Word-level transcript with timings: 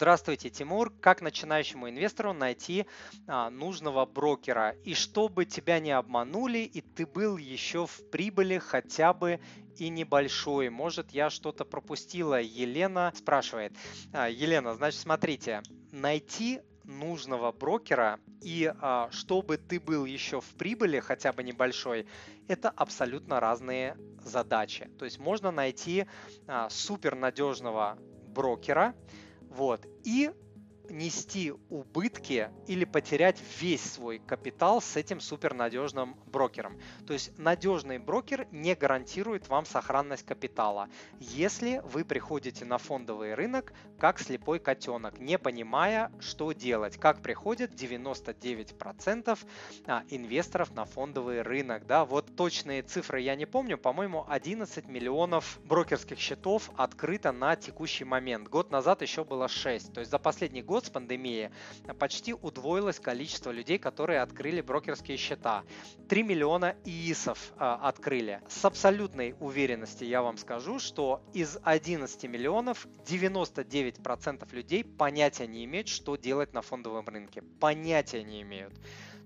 Здравствуйте, 0.00 0.48
Тимур. 0.48 0.90
Как 1.02 1.20
начинающему 1.20 1.90
инвестору 1.90 2.32
найти 2.32 2.86
а, 3.26 3.50
нужного 3.50 4.06
брокера? 4.06 4.70
И 4.82 4.94
чтобы 4.94 5.44
тебя 5.44 5.78
не 5.78 5.90
обманули, 5.90 6.60
и 6.60 6.80
ты 6.80 7.04
был 7.04 7.36
еще 7.36 7.84
в 7.86 8.08
прибыли 8.10 8.56
хотя 8.56 9.12
бы 9.12 9.40
и 9.76 9.90
небольшой. 9.90 10.70
Может, 10.70 11.10
я 11.10 11.28
что-то 11.28 11.66
пропустила. 11.66 12.40
Елена 12.40 13.12
спрашивает. 13.14 13.74
А, 14.14 14.30
Елена, 14.30 14.72
значит, 14.72 15.00
смотрите, 15.00 15.60
найти 15.92 16.62
нужного 16.84 17.52
брокера 17.52 18.20
и 18.40 18.72
а, 18.80 19.10
чтобы 19.12 19.58
ты 19.58 19.78
был 19.78 20.06
еще 20.06 20.40
в 20.40 20.48
прибыли, 20.54 21.00
хотя 21.00 21.34
бы 21.34 21.42
небольшой, 21.42 22.06
это 22.48 22.70
абсолютно 22.70 23.38
разные 23.38 23.98
задачи. 24.24 24.88
То 24.98 25.04
есть 25.04 25.18
можно 25.18 25.50
найти 25.50 26.06
а, 26.46 26.70
супер 26.70 27.16
надежного 27.16 27.98
брокера, 28.28 28.94
вот, 29.50 29.84
и 30.04 30.30
нести 30.90 31.52
убытки 31.68 32.50
или 32.66 32.84
потерять 32.84 33.40
весь 33.60 33.82
свой 33.82 34.18
капитал 34.18 34.82
с 34.82 34.96
этим 34.96 35.20
супернадежным 35.20 36.16
брокером. 36.26 36.78
То 37.06 37.12
есть 37.12 37.36
надежный 37.38 37.98
брокер 37.98 38.46
не 38.50 38.74
гарантирует 38.74 39.48
вам 39.48 39.64
сохранность 39.64 40.26
капитала, 40.26 40.88
если 41.18 41.80
вы 41.84 42.04
приходите 42.04 42.64
на 42.64 42.78
фондовый 42.78 43.34
рынок 43.34 43.72
как 43.98 44.18
слепой 44.18 44.58
котенок, 44.58 45.18
не 45.18 45.38
понимая, 45.38 46.10
что 46.20 46.52
делать, 46.52 46.96
как 46.96 47.22
приходят 47.22 47.72
99% 47.72 49.38
а, 49.86 50.02
инвесторов 50.08 50.74
на 50.74 50.84
фондовый 50.84 51.42
рынок. 51.42 51.86
Да? 51.86 52.04
Вот 52.04 52.34
точные 52.36 52.82
цифры 52.82 53.20
я 53.20 53.36
не 53.36 53.46
помню, 53.46 53.78
по-моему, 53.78 54.24
11 54.28 54.86
миллионов 54.88 55.60
брокерских 55.64 56.18
счетов 56.18 56.70
открыто 56.76 57.32
на 57.32 57.56
текущий 57.56 58.04
момент. 58.04 58.48
Год 58.48 58.70
назад 58.70 59.02
еще 59.02 59.24
было 59.24 59.48
6. 59.48 59.92
То 59.92 60.00
есть 60.00 60.10
за 60.10 60.18
последний 60.18 60.62
год 60.62 60.79
год 60.80 60.86
с 60.86 60.90
пандемией 60.90 61.50
почти 61.98 62.32
удвоилось 62.32 62.98
количество 62.98 63.50
людей, 63.50 63.78
которые 63.78 64.22
открыли 64.22 64.62
брокерские 64.62 65.18
счета. 65.18 65.62
3 66.08 66.22
миллиона 66.22 66.74
ИИСов 66.86 67.52
э, 67.52 67.56
открыли. 67.58 68.40
С 68.48 68.64
абсолютной 68.64 69.34
уверенностью 69.40 70.08
я 70.08 70.22
вам 70.22 70.38
скажу, 70.38 70.78
что 70.78 71.22
из 71.34 71.58
11 71.64 72.24
миллионов 72.24 72.86
99% 73.06 74.54
людей 74.54 74.82
понятия 74.84 75.46
не 75.46 75.66
имеют, 75.66 75.88
что 75.88 76.16
делать 76.16 76.54
на 76.54 76.62
фондовом 76.62 77.06
рынке. 77.06 77.42
Понятия 77.60 78.24
не 78.24 78.40
имеют. 78.40 78.72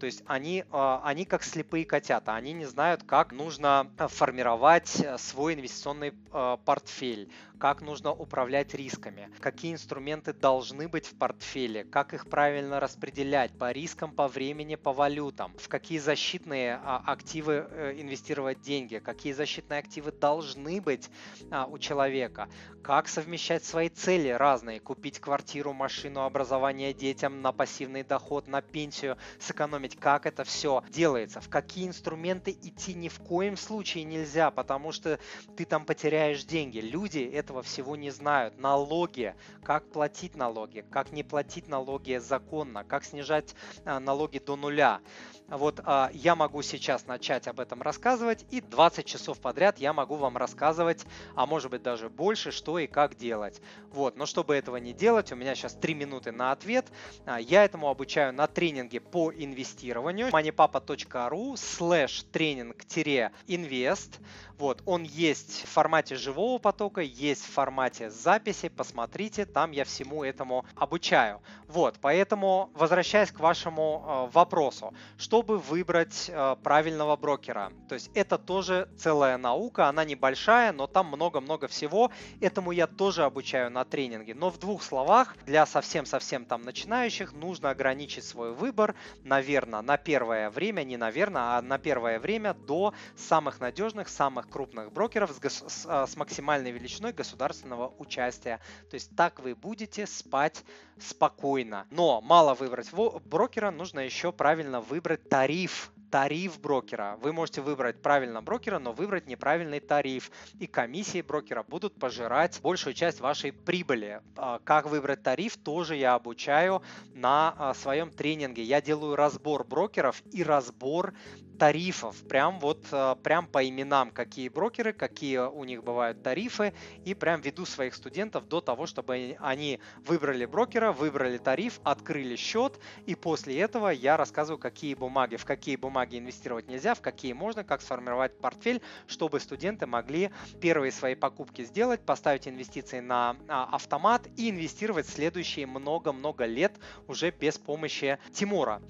То 0.00 0.06
есть 0.06 0.22
они, 0.26 0.64
а, 0.70 1.02
они 1.04 1.26
как 1.26 1.44
слепые 1.44 1.84
котята, 1.84 2.34
они 2.34 2.54
не 2.54 2.64
знают, 2.64 3.02
как 3.02 3.32
нужно 3.32 3.90
э, 3.98 4.08
формировать 4.08 4.98
э, 4.98 5.18
свой 5.18 5.52
инвестиционный 5.52 6.14
э, 6.32 6.56
портфель, 6.64 7.30
как 7.60 7.82
нужно 7.82 8.10
управлять 8.10 8.72
рисками, 8.74 9.30
какие 9.38 9.74
инструменты 9.74 10.32
должны 10.32 10.88
быть 10.88 11.06
в 11.06 11.18
портфеле, 11.18 11.84
как 11.84 12.14
их 12.14 12.30
правильно 12.30 12.80
распределять 12.80 13.52
по 13.58 13.70
рискам, 13.70 14.12
по 14.12 14.28
времени, 14.28 14.76
по 14.76 14.94
валютам, 14.94 15.52
в 15.58 15.68
какие 15.68 15.98
защитные 15.98 16.80
а, 16.82 17.02
активы 17.04 17.68
инвестировать 17.98 18.62
деньги, 18.62 18.96
какие 18.98 19.34
защитные 19.34 19.80
активы 19.80 20.10
должны 20.10 20.80
быть 20.80 21.10
а, 21.50 21.66
у 21.66 21.78
человека, 21.78 22.48
как 22.82 23.08
совмещать 23.08 23.62
свои 23.62 23.90
цели 23.90 24.30
разные, 24.30 24.80
купить 24.80 25.20
квартиру, 25.20 25.74
машину, 25.74 26.22
образование 26.22 26.94
детям 26.94 27.42
на 27.42 27.52
пассивный 27.52 28.02
доход, 28.04 28.48
на 28.48 28.62
пенсию, 28.62 29.18
сэкономить 29.38 29.89
посмотреть, 29.90 29.96
как 30.00 30.26
это 30.26 30.44
все 30.44 30.82
делается, 30.90 31.40
в 31.40 31.48
какие 31.48 31.86
инструменты 31.86 32.50
идти 32.50 32.94
ни 32.94 33.08
в 33.08 33.18
коем 33.20 33.56
случае 33.56 34.04
нельзя, 34.04 34.50
потому 34.50 34.92
что 34.92 35.18
ты 35.56 35.64
там 35.64 35.84
потеряешь 35.84 36.44
деньги. 36.44 36.78
Люди 36.78 37.20
этого 37.20 37.62
всего 37.62 37.96
не 37.96 38.10
знают. 38.10 38.58
Налоги, 38.58 39.34
как 39.62 39.90
платить 39.90 40.36
налоги, 40.36 40.84
как 40.90 41.12
не 41.12 41.22
платить 41.22 41.68
налоги 41.68 42.18
законно, 42.18 42.84
как 42.84 43.04
снижать 43.04 43.54
а, 43.84 44.00
налоги 44.00 44.38
до 44.38 44.56
нуля. 44.56 45.00
Вот 45.48 45.80
а, 45.84 46.10
я 46.12 46.36
могу 46.36 46.62
сейчас 46.62 47.06
начать 47.06 47.48
об 47.48 47.58
этом 47.58 47.82
рассказывать, 47.82 48.44
и 48.50 48.60
20 48.60 49.04
часов 49.04 49.40
подряд 49.40 49.78
я 49.78 49.92
могу 49.92 50.14
вам 50.16 50.36
рассказывать, 50.36 51.04
а 51.34 51.46
может 51.46 51.70
быть 51.70 51.82
даже 51.82 52.08
больше, 52.08 52.52
что 52.52 52.78
и 52.78 52.86
как 52.86 53.16
делать. 53.16 53.60
Вот, 53.90 54.16
но 54.16 54.26
чтобы 54.26 54.54
этого 54.54 54.76
не 54.76 54.92
делать, 54.92 55.32
у 55.32 55.36
меня 55.36 55.54
сейчас 55.54 55.74
3 55.74 55.94
минуты 55.94 56.30
на 56.32 56.52
ответ. 56.52 56.86
А, 57.26 57.40
я 57.40 57.64
этому 57.64 57.88
обучаю 57.88 58.32
на 58.32 58.46
тренинге 58.46 59.00
по 59.00 59.32
инвестированию 59.80 60.28
moneypapa.ru 60.28 61.54
slash 61.54 62.24
тренинг-инвест. 62.32 64.20
Вот, 64.58 64.82
он 64.84 65.04
есть 65.04 65.64
в 65.64 65.70
формате 65.70 66.16
живого 66.16 66.58
потока, 66.58 67.00
есть 67.00 67.42
в 67.42 67.50
формате 67.50 68.10
записи, 68.10 68.68
посмотрите, 68.68 69.46
там 69.46 69.70
я 69.70 69.86
всему 69.86 70.22
этому 70.22 70.66
обучаю. 70.74 71.40
Вот, 71.66 71.96
поэтому, 71.98 72.68
возвращаясь 72.74 73.32
к 73.32 73.40
вашему 73.40 74.04
э, 74.04 74.34
вопросу, 74.34 74.92
чтобы 75.16 75.56
выбрать 75.56 76.28
э, 76.28 76.56
правильного 76.62 77.16
брокера, 77.16 77.72
то 77.88 77.94
есть 77.94 78.10
это 78.12 78.36
тоже 78.36 78.86
целая 78.98 79.38
наука, 79.38 79.88
она 79.88 80.04
небольшая, 80.04 80.72
но 80.72 80.86
там 80.86 81.06
много-много 81.06 81.66
всего, 81.66 82.10
этому 82.42 82.72
я 82.72 82.86
тоже 82.86 83.24
обучаю 83.24 83.70
на 83.70 83.86
тренинге, 83.86 84.34
но 84.34 84.50
в 84.50 84.58
двух 84.58 84.82
словах, 84.82 85.36
для 85.46 85.64
совсем-совсем 85.64 86.44
там 86.44 86.64
начинающих 86.64 87.32
нужно 87.32 87.70
ограничить 87.70 88.24
свой 88.24 88.52
выбор, 88.52 88.94
наверное, 89.24 89.69
на 89.70 89.96
первое 89.96 90.50
время, 90.50 90.84
не 90.84 90.96
наверное, 90.96 91.56
а 91.56 91.62
на 91.62 91.78
первое 91.78 92.18
время 92.18 92.54
до 92.54 92.92
самых 93.16 93.60
надежных, 93.60 94.08
самых 94.08 94.48
крупных 94.48 94.92
брокеров 94.92 95.30
с, 95.30 95.40
с, 95.40 95.86
а, 95.88 96.06
с 96.06 96.16
максимальной 96.16 96.72
величиной 96.72 97.12
государственного 97.12 97.94
участия. 97.98 98.60
То 98.90 98.94
есть 98.94 99.14
так 99.16 99.40
вы 99.40 99.54
будете 99.54 100.06
спать 100.06 100.64
спокойно. 100.98 101.86
Но 101.90 102.20
мало 102.20 102.54
выбрать 102.54 102.92
брокера, 102.92 103.70
нужно 103.70 104.00
еще 104.00 104.32
правильно 104.32 104.80
выбрать 104.80 105.28
тариф 105.28 105.92
тариф 106.10 106.60
брокера. 106.60 107.16
Вы 107.22 107.32
можете 107.32 107.60
выбрать 107.60 108.02
правильно 108.02 108.42
брокера, 108.42 108.78
но 108.78 108.92
выбрать 108.92 109.26
неправильный 109.26 109.80
тариф. 109.80 110.30
И 110.58 110.66
комиссии 110.66 111.22
брокера 111.22 111.62
будут 111.62 111.98
пожирать 111.98 112.60
большую 112.62 112.94
часть 112.94 113.20
вашей 113.20 113.52
прибыли. 113.52 114.20
А, 114.36 114.58
как 114.64 114.86
выбрать 114.86 115.22
тариф, 115.22 115.56
тоже 115.56 115.96
я 115.96 116.14
обучаю 116.14 116.82
на 117.14 117.54
а, 117.56 117.74
своем 117.74 118.10
тренинге. 118.10 118.62
Я 118.62 118.82
делаю 118.82 119.16
разбор 119.16 119.64
брокеров 119.64 120.22
и 120.32 120.42
разбор 120.42 121.14
тарифов, 121.60 122.16
прям 122.26 122.58
вот 122.58 122.86
э, 122.90 123.16
прям 123.22 123.46
по 123.46 123.68
именам, 123.68 124.12
какие 124.12 124.48
брокеры, 124.48 124.94
какие 124.94 125.36
у 125.36 125.62
них 125.64 125.84
бывают 125.84 126.22
тарифы, 126.22 126.72
и 127.04 127.12
прям 127.12 127.42
веду 127.42 127.66
своих 127.66 127.94
студентов 127.94 128.48
до 128.48 128.62
того, 128.62 128.86
чтобы 128.86 129.36
они 129.38 129.78
выбрали 130.06 130.46
брокера, 130.46 130.90
выбрали 130.90 131.36
тариф, 131.36 131.78
открыли 131.84 132.36
счет, 132.36 132.80
и 133.04 133.14
после 133.14 133.60
этого 133.60 133.90
я 133.90 134.16
рассказываю, 134.16 134.58
какие 134.58 134.94
бумаги, 134.94 135.36
в 135.36 135.44
какие 135.44 135.76
бумаги 135.76 136.16
инвестировать 136.16 136.66
нельзя, 136.66 136.94
в 136.94 137.02
какие 137.02 137.34
можно, 137.34 137.62
как 137.62 137.82
сформировать 137.82 138.38
портфель, 138.38 138.80
чтобы 139.06 139.38
студенты 139.38 139.86
могли 139.86 140.30
первые 140.62 140.92
свои 140.92 141.14
покупки 141.14 141.62
сделать, 141.66 142.00
поставить 142.00 142.48
инвестиции 142.48 143.00
на 143.00 143.36
а, 143.48 143.68
автомат 143.72 144.26
и 144.38 144.48
инвестировать 144.48 145.06
следующие 145.06 145.66
много-много 145.66 146.46
лет 146.46 146.72
уже 147.06 147.30
без 147.30 147.58
помощи 147.58 148.18
Тимура. 148.32 148.80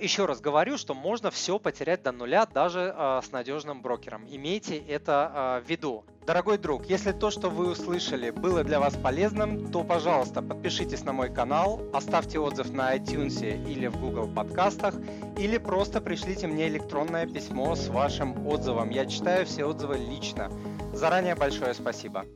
Еще 0.00 0.26
раз 0.26 0.40
говорю, 0.40 0.78
что 0.78 0.94
можно 0.94 1.30
все 1.30 1.58
потерять 1.58 2.02
до 2.02 2.12
нуля 2.12 2.46
даже 2.46 2.94
э, 2.96 3.20
с 3.24 3.32
надежным 3.32 3.82
брокером. 3.82 4.26
Имейте 4.28 4.78
это 4.78 5.60
э, 5.60 5.66
в 5.66 5.68
виду. 5.68 6.04
Дорогой 6.24 6.58
друг, 6.58 6.86
если 6.86 7.12
то, 7.12 7.30
что 7.30 7.48
вы 7.48 7.70
услышали, 7.70 8.30
было 8.30 8.62
для 8.62 8.80
вас 8.80 8.94
полезным, 8.94 9.72
то, 9.72 9.82
пожалуйста, 9.82 10.42
подпишитесь 10.42 11.02
на 11.02 11.12
мой 11.12 11.32
канал, 11.32 11.80
оставьте 11.92 12.38
отзыв 12.38 12.70
на 12.70 12.94
iTunes 12.94 13.40
или 13.66 13.86
в 13.86 13.98
Google 13.98 14.28
подкастах, 14.28 14.94
или 15.38 15.56
просто 15.56 16.00
пришлите 16.00 16.46
мне 16.46 16.68
электронное 16.68 17.26
письмо 17.26 17.74
с 17.74 17.88
вашим 17.88 18.46
отзывом. 18.46 18.90
Я 18.90 19.06
читаю 19.06 19.46
все 19.46 19.64
отзывы 19.64 19.96
лично. 19.96 20.50
Заранее 20.92 21.34
большое 21.34 21.72
спасибо. 21.74 22.26